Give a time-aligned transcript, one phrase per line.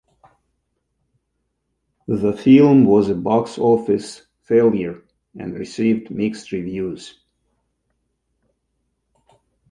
[2.07, 5.03] The film was a box office failure
[5.37, 7.19] and received mixed reviews.